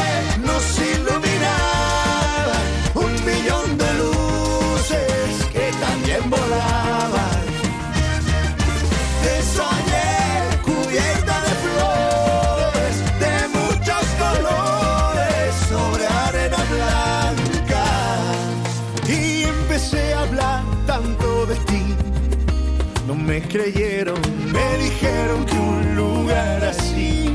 [23.57, 24.21] creyeron,
[24.53, 27.31] me dijeron que un lugar así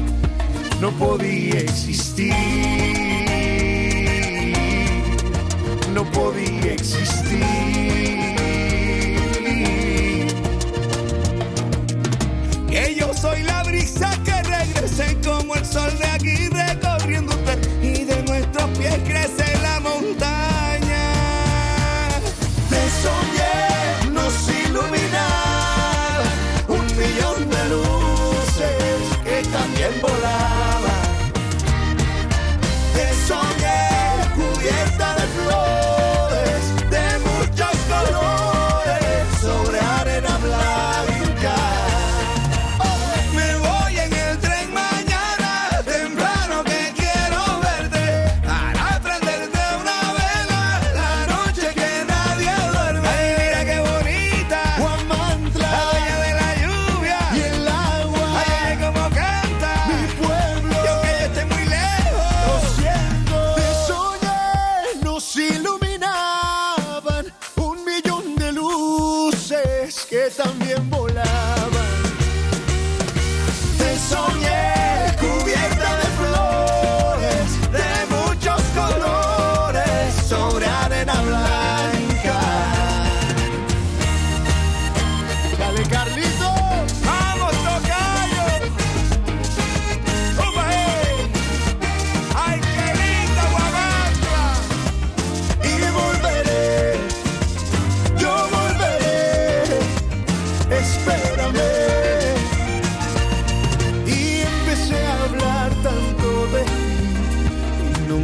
[0.79, 2.33] no podía existir.
[5.93, 8.10] No podía existir.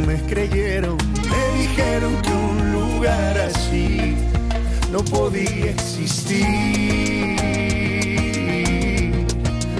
[0.08, 4.16] Me creyeron, me dijeron que un lugar así
[4.90, 7.26] no podía existir,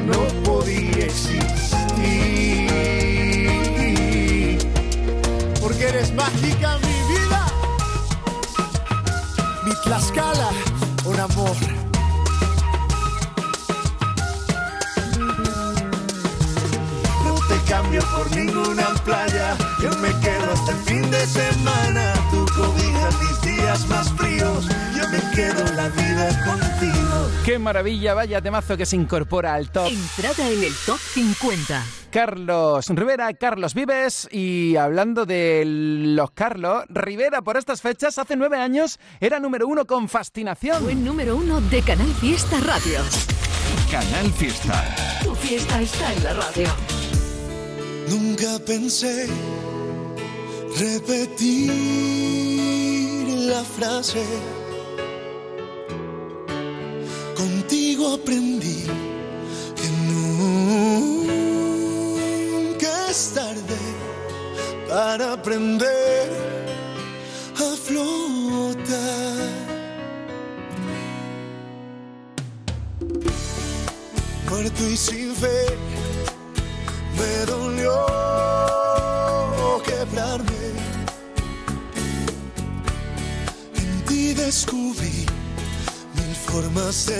[0.06, 1.78] no podía existir,
[5.62, 7.46] porque eres mágica mi vida,
[9.64, 10.37] mi Tlaxcala,
[17.82, 19.56] cambio por ninguna playa.
[19.80, 22.12] Yo me quedo hasta el fin de semana.
[22.30, 24.66] Tu cobija mis días más fríos.
[24.96, 27.30] Yo me quedo la vida contigo.
[27.44, 29.86] Qué maravilla, vaya temazo que se incorpora al top.
[29.86, 31.84] Entrada en el top 50.
[32.10, 38.58] Carlos Rivera, Carlos Vives y hablando de los Carlos, Rivera por estas fechas, hace nueve
[38.58, 40.82] años, era número uno con fascinación.
[40.82, 43.00] Fue número uno de Canal Fiesta Radio.
[43.90, 44.84] Canal Fiesta.
[45.22, 46.97] Tu fiesta está en la radio.
[48.10, 49.26] Nunca pensé
[50.78, 51.70] repetir
[53.50, 54.24] la frase.
[57.36, 58.86] Contigo aprendí
[59.76, 61.30] que nunca
[63.10, 63.78] es tarde
[64.88, 66.30] para aprender
[67.56, 69.28] a flotar.
[74.68, 75.87] Muerto y sin fe
[77.18, 77.94] me dolió
[79.84, 80.66] quebrarme.
[83.74, 85.26] En ti descubrí
[86.14, 87.18] mil formas de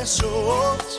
[0.00, 0.89] besos.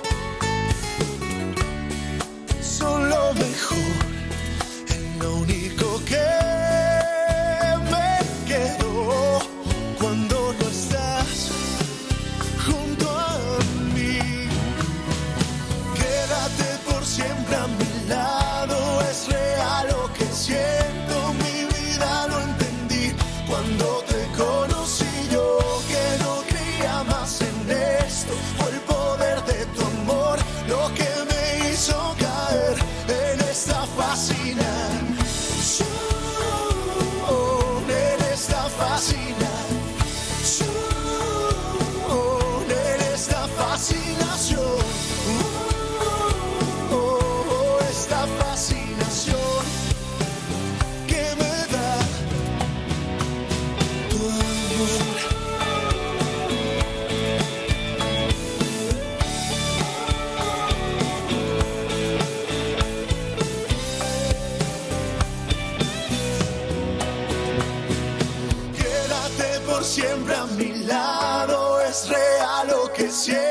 [70.02, 73.51] Siempre a mi lado, es real lo que siento,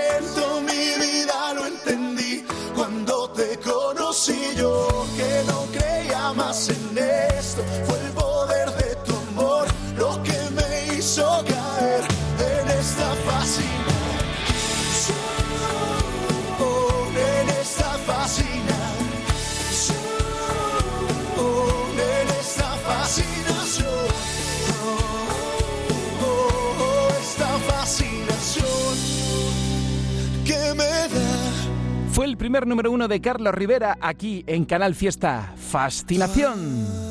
[32.31, 35.53] el primer número uno de Carlos Rivera aquí en Canal Fiesta.
[35.57, 37.10] Fascinación.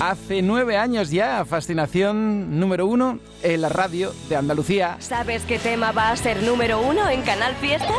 [0.00, 4.98] Hace nueve años ya, Fascinación número uno en la radio de Andalucía.
[5.00, 7.94] ¿Sabes qué tema va a ser número uno en Canal Fiesta?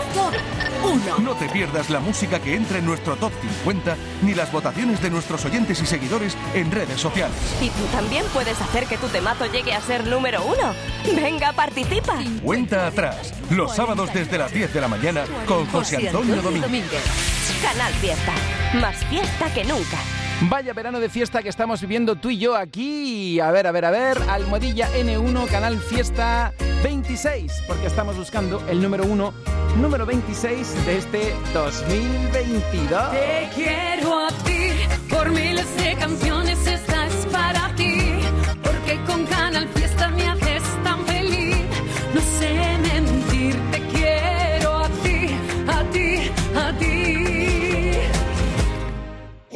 [1.23, 5.09] No te pierdas la música que entra en nuestro top 50 ni las votaciones de
[5.09, 7.35] nuestros oyentes y seguidores en redes sociales.
[7.61, 10.73] Y tú también puedes hacer que tu temazo llegue a ser número uno.
[11.15, 12.15] Venga, participa.
[12.43, 17.01] Cuenta atrás, los sábados desde las 10 de la mañana con José Antonio Domínguez.
[17.63, 18.33] Canal Fiesta.
[18.79, 19.97] Más fiesta que nunca.
[20.41, 23.39] Vaya verano de fiesta que estamos viviendo tú y yo aquí.
[23.39, 24.17] A ver, a ver, a ver.
[24.29, 27.63] Almohadilla N1, Canal Fiesta 26.
[27.67, 29.33] Porque estamos buscando el número 1,
[29.81, 33.11] número 26 de este 2022.
[33.11, 34.69] Te quiero a ti,
[35.09, 36.46] por miles de canciones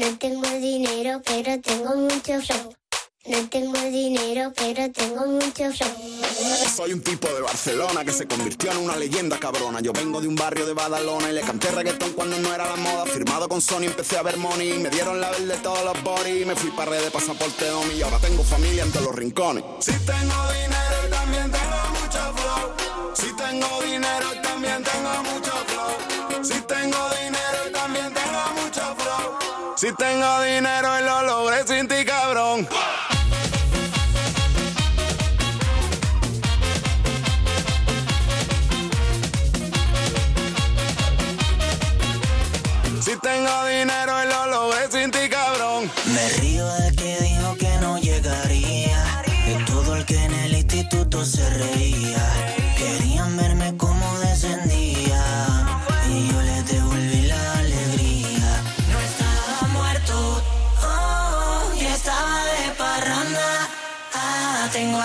[0.02, 2.74] No tengo dinero, pero tengo mucho flow.
[3.28, 6.76] No tengo dinero, pero tengo mucho flow.
[6.76, 9.80] Soy un tipo de Barcelona que se convirtió en una leyenda cabrona.
[9.80, 12.78] Yo vengo de un barrio de Badalona y le canté reggaetón cuando no era la
[12.78, 13.06] moda.
[13.06, 14.80] Firmado con Sony empecé a ver money.
[14.80, 16.46] Me dieron la verde todos los body.
[16.46, 19.64] Me fui para de pasaporte Domi y ahora tengo familia en todos los rincones.
[19.82, 23.14] Si tengo dinero y también tengo mucho flow.
[23.14, 25.71] Si tengo dinero y también tengo mucho flow.
[29.82, 32.68] Si tengo dinero y lo logré sin ti, cabrón.
[43.02, 45.90] Si tengo dinero y lo logré sin ti, cabrón.
[46.14, 49.24] Me río de que dijo que no llegaría.
[49.48, 51.91] De todo el que en el instituto se reía.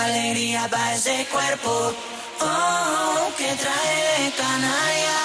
[0.07, 1.93] Alegría para ese cuerpo.
[2.41, 5.19] Oh, que trae de canalla.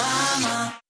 [0.00, 0.80] Mamá.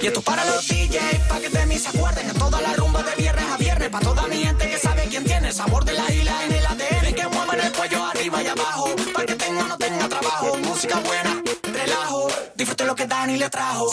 [0.00, 2.28] Y esto para los DJs, pa' que de mí se acuerden.
[2.28, 3.88] En toda la rumba de viernes a viernes.
[3.88, 6.21] Pa' toda mi gente que sabe quién tiene el sabor de la isla
[11.72, 12.28] Relajo.
[12.54, 13.90] Disfrute lo que Dani le trajo.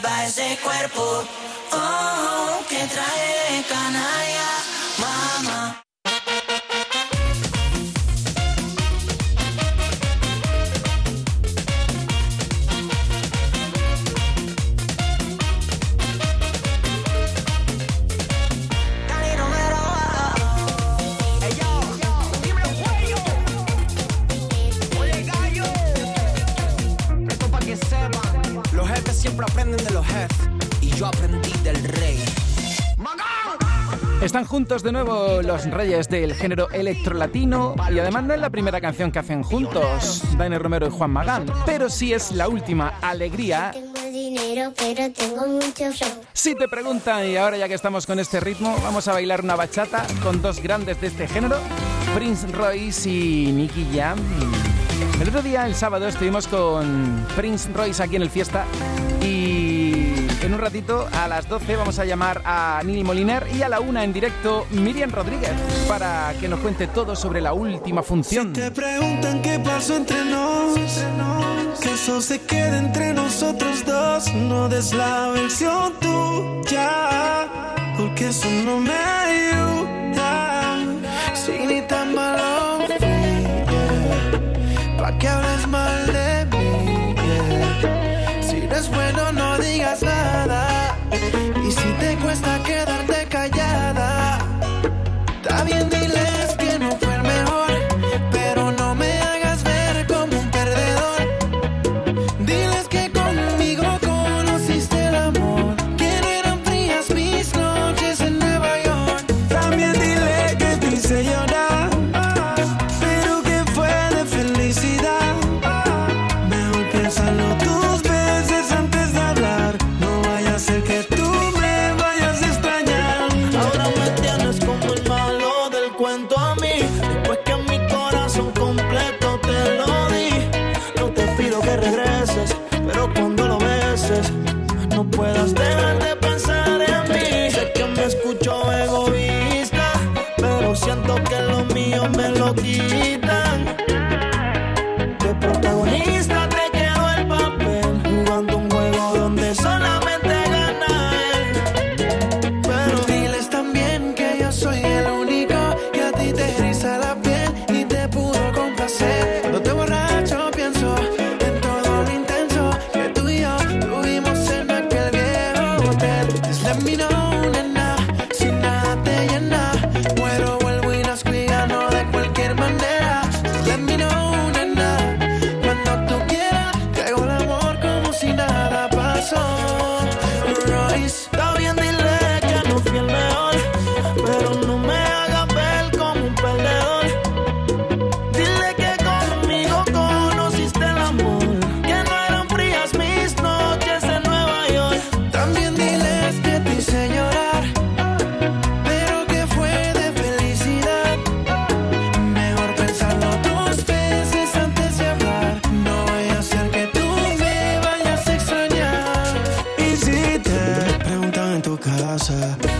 [0.00, 1.24] Para ese cuerpo.
[1.72, 4.50] Oh, que trae de canalla,
[4.98, 5.77] mamá.
[34.58, 39.12] Juntos de nuevo los reyes del género electrolatino y además no es la primera canción
[39.12, 43.72] que hacen juntos, Dani Romero y Juan Magán, pero sí es la última, Alegría.
[46.32, 49.54] Si te preguntan, y ahora ya que estamos con este ritmo, vamos a bailar una
[49.54, 51.58] bachata con dos grandes de este género,
[52.16, 54.18] Prince Royce y Nicky Jam.
[55.20, 58.64] El otro día, el sábado, estuvimos con Prince Royce aquí en el Fiesta
[59.22, 59.57] y
[60.48, 63.80] en un ratito, a las 12, vamos a llamar a Nini Moliner y a la
[63.80, 65.52] una en directo Miriam Rodríguez
[65.86, 68.54] para que nos cuente todo sobre la última función.
[68.54, 71.04] Te preguntan qué pasó entre nos,
[71.80, 74.32] que eso se quede entre nosotros dos.
[74.32, 77.46] No des la versión tuya,
[77.98, 80.78] porque eso no me ayuda.
[81.34, 82.96] Si ni tan malo yeah,
[85.18, 87.14] que hables mal de mí.
[87.14, 88.42] yeah.
[88.42, 89.47] Si no es bueno, no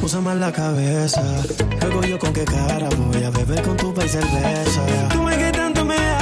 [0.03, 1.23] usa más la cabeza.
[1.81, 5.09] Luego yo con qué cara voy a beber con tu país cerveza.
[5.13, 6.18] Tú me que tanto me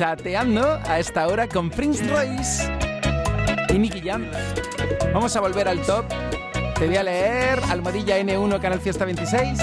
[0.00, 2.72] Bachateando a esta hora con Prince Royce
[3.68, 4.30] y Nicky Jam.
[5.12, 6.06] Vamos a volver al top.
[6.78, 9.58] Te voy a leer Almohadilla N1 Canal Fiesta 26.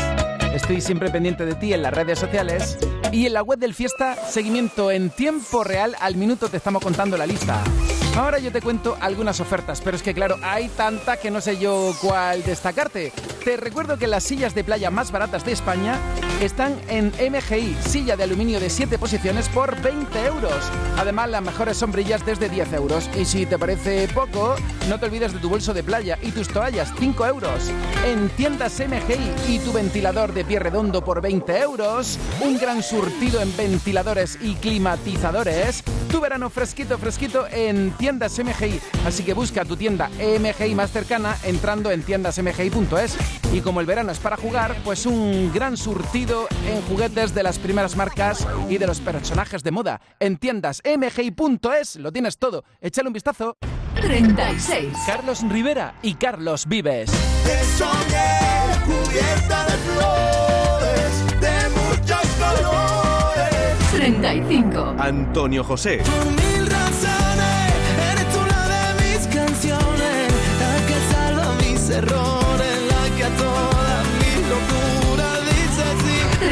[0.53, 2.77] Estoy siempre pendiente de ti en las redes sociales.
[3.11, 5.95] Y en la web del Fiesta, seguimiento en tiempo real.
[5.99, 7.63] Al minuto te estamos contando la lista.
[8.15, 11.57] Ahora yo te cuento algunas ofertas, pero es que claro, hay tanta que no sé
[11.57, 13.11] yo cuál destacarte.
[13.43, 15.99] Te recuerdo que las sillas de playa más baratas de España
[16.41, 20.53] están en MGI, silla de aluminio de 7 posiciones por 20 euros.
[20.97, 23.09] Además, las mejores sombrillas desde 10 euros.
[23.19, 24.55] Y si te parece poco,
[24.87, 27.71] no te olvides de tu bolso de playa y tus toallas, 5 euros.
[28.05, 32.19] En tiendas MGI y tu ventilador de pie redondo por 20 euros.
[32.41, 35.83] Un gran surtido en ventiladores y climatizadores.
[36.11, 38.79] Tu verano fresquito, fresquito en tiendas MGI.
[39.05, 43.17] Así que busca tu tienda MGI más cercana entrando en tiendasmgi.es.
[43.53, 47.57] Y como el verano es para jugar, pues un gran surtido en juguetes de las
[47.57, 50.01] primeras marcas y de los personajes de moda.
[50.19, 52.65] En tiendas mgi.es lo tienes todo.
[52.81, 53.55] Échale un vistazo.
[53.95, 54.93] 36.
[55.05, 57.09] Carlos Rivera y Carlos Vives.
[57.43, 58.27] Te soñé
[58.85, 63.91] cubierta de flores, de muchos colores.
[63.91, 64.95] 35.
[64.99, 65.99] Antonio José.
[65.99, 67.73] Por mil razones,
[68.11, 72.26] eres una de mis canciones, la que salva mis errores,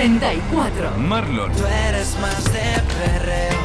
[0.06, 0.92] 34.
[1.00, 1.52] Marlon.
[1.54, 3.58] Tú eres más de perreo,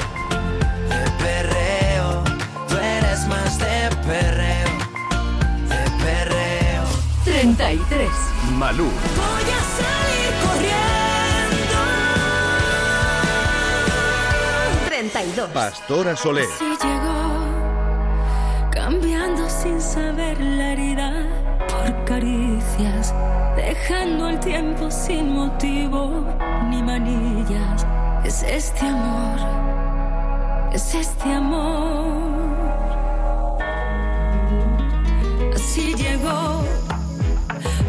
[0.88, 2.24] de perreo.
[2.66, 4.70] Tú eres más de perreo,
[5.68, 6.84] de perreo.
[7.24, 8.08] 33.
[8.56, 8.84] Malú.
[8.84, 11.78] Voy a salir corriendo.
[14.88, 15.50] 32.
[15.50, 16.46] Pastora Soler.
[16.58, 17.20] Si llegó,
[18.70, 21.39] cambiando sin saber la herida
[21.80, 23.14] por caricias,
[23.56, 26.24] dejando el tiempo sin motivo
[26.68, 27.86] ni manillas.
[28.24, 29.38] Es este amor,
[30.72, 32.50] es este amor.
[35.54, 36.62] Así llegó,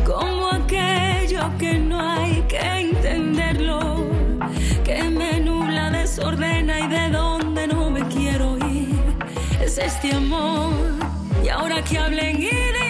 [0.05, 4.05] como aquello que no hay que entenderlo,
[4.85, 9.17] que me nubla, desordena y de donde no me quiero ir.
[9.61, 10.71] Es este amor,
[11.43, 12.80] y ahora que hablen y digan,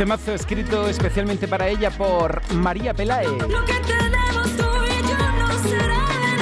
[0.00, 3.26] Temazo escrito especialmente para ella por María Pelae.
[3.26, 6.36] Lo que tenemos tú y yo no será de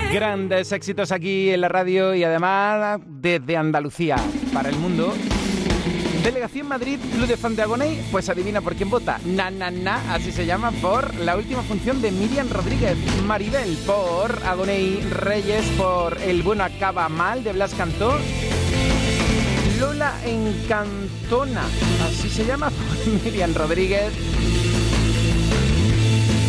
[0.00, 0.12] nadie.
[0.12, 4.16] Grandes éxitos aquí en la radio y además desde Andalucía
[4.52, 5.14] para el mundo.
[6.24, 9.20] Delegación Madrid, Club de Fan de Agoney, pues adivina por quién vota.
[9.24, 12.96] Na, na, na, así se llama, por la última función de Miriam Rodríguez.
[13.22, 18.18] Maribel por Agoney Reyes, por El bueno acaba mal de Blas Cantó.
[19.78, 21.62] Lola Encantona,
[22.06, 22.70] así se llama,
[23.24, 24.12] Miriam Rodríguez.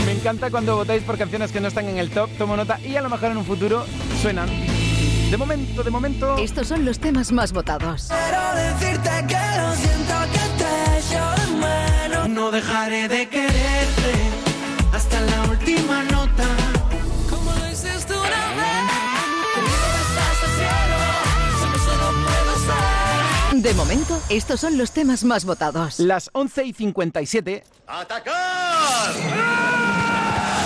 [0.06, 2.96] Me encanta cuando votáis por canciones que no están en el top, tomo nota y
[2.96, 3.86] a lo mejor en un futuro
[4.22, 4.50] suenan.
[5.30, 6.38] De momento, de momento.
[6.38, 8.08] Estos son los temas más votados.
[8.08, 12.30] Quiero decirte que lo siento que te echo de menos.
[12.30, 14.14] No dejaré de quererte
[14.94, 15.20] hasta
[23.62, 26.00] De momento, estos son los temas más votados.
[26.00, 27.64] Las 11 y 57.
[27.88, 29.16] ¡Atacar!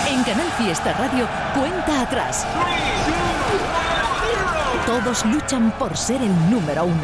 [0.09, 2.45] En Canal Fiesta Radio, cuenta atrás.
[4.91, 7.01] Todos luchan por ser el número uno.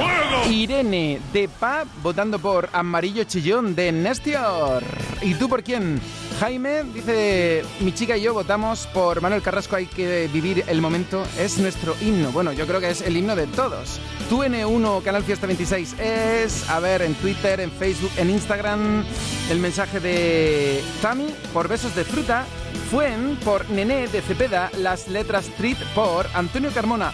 [0.49, 4.83] Irene de Pa votando por Amarillo Chillón de Nestior.
[5.21, 6.01] ¿Y tú por quién?
[6.37, 11.23] Jaime dice, mi chica y yo votamos por Manuel Carrasco, hay que vivir el momento,
[11.39, 12.33] es nuestro himno.
[12.33, 14.01] Bueno, yo creo que es el himno de todos.
[14.29, 19.05] Tu N1, Canal Fiesta 26, es, a ver, en Twitter, en Facebook, en Instagram,
[19.49, 22.45] el mensaje de Tami por Besos de Fruta,
[22.91, 27.11] Fuen por Nené de Cepeda, las letras Street por Antonio Carmona,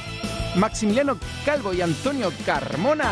[0.56, 3.10] Maximiliano Calvo y Antonio Carmona.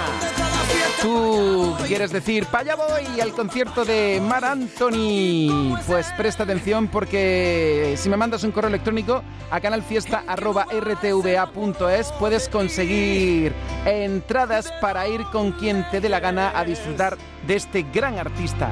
[1.01, 5.75] Tú quieres decir, para allá voy al concierto de Mar Anthony.
[5.87, 13.53] Pues presta atención porque si me mandas un correo electrónico a canalfiesta.rtva.es puedes conseguir
[13.85, 17.17] entradas para ir con quien te dé la gana a disfrutar
[17.47, 18.69] de este gran artista.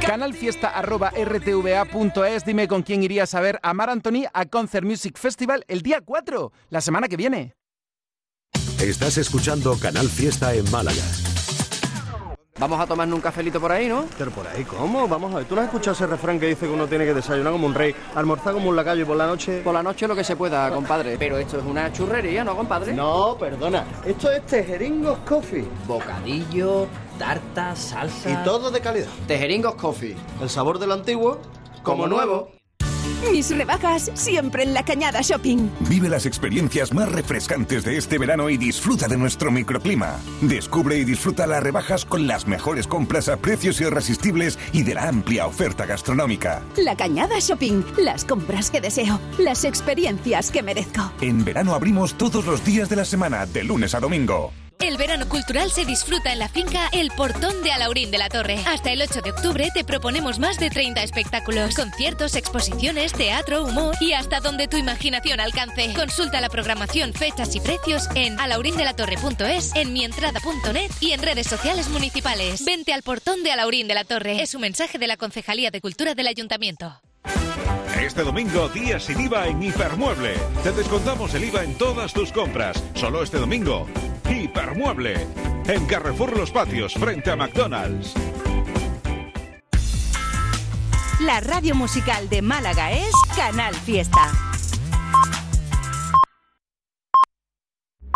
[0.00, 5.82] Canalfiesta.rtva.es Dime con quién irías a ver a Mar Anthony a Concert Music Festival el
[5.82, 7.54] día 4, la semana que viene.
[8.80, 11.02] Estás escuchando Canal Fiesta en Málaga.
[12.58, 14.06] Vamos a tomarnos un cafelito por ahí, ¿no?
[14.16, 15.06] Pero por ahí, ¿cómo?
[15.06, 17.12] Vamos a ver, ¿tú no has escuchado ese refrán que dice que uno tiene que
[17.12, 19.60] desayunar como un rey, almorzar como un lacayo y por la noche...?
[19.62, 21.16] Por la noche lo que se pueda, compadre.
[21.18, 22.94] Pero esto es una churrería, ¿no, compadre?
[22.94, 23.84] No, perdona.
[24.06, 25.68] Esto es Tejeringos Coffee.
[25.86, 26.86] Bocadillo,
[27.18, 28.30] tarta, salsa...
[28.30, 29.08] Y todo de calidad.
[29.26, 30.16] Tejeringos Coffee.
[30.40, 31.38] El sabor del antiguo,
[31.82, 32.55] como nuevo.
[33.30, 35.68] Mis rebajas siempre en la Cañada Shopping.
[35.88, 40.18] Vive las experiencias más refrescantes de este verano y disfruta de nuestro microclima.
[40.40, 45.08] Descubre y disfruta las rebajas con las mejores compras a precios irresistibles y de la
[45.08, 46.62] amplia oferta gastronómica.
[46.76, 47.82] La Cañada Shopping.
[47.98, 49.18] Las compras que deseo.
[49.38, 51.12] Las experiencias que merezco.
[51.20, 54.52] En verano abrimos todos los días de la semana, de lunes a domingo.
[54.80, 58.58] El verano cultural se disfruta en la finca El Portón de Alaurín de la Torre.
[58.66, 63.94] Hasta el 8 de octubre te proponemos más de 30 espectáculos, conciertos, exposiciones, teatro, humor
[64.00, 65.92] y hasta donde tu imaginación alcance.
[65.94, 72.64] Consulta la programación, fechas y precios en alaurindelatorre.es, en mientrada.net y en redes sociales municipales.
[72.64, 74.42] Vente al Portón de Alaurín de la Torre.
[74.42, 77.00] Es un mensaje de la Concejalía de Cultura del Ayuntamiento.
[78.00, 80.34] Este domingo, día sin IVA en Hipermueble.
[80.62, 82.82] Te descontamos el IVA en todas tus compras.
[82.94, 83.86] Solo este domingo.
[84.28, 85.26] Hipermueble.
[85.66, 88.14] En Carrefour Los Patios, frente a McDonald's.
[91.20, 94.45] La radio musical de Málaga es Canal Fiesta.